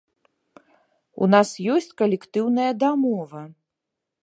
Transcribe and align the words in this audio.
У 1.25 1.27
нас 1.33 1.49
ёсць 1.75 1.93
калектыўная 2.03 2.71
дамова. 2.85 3.41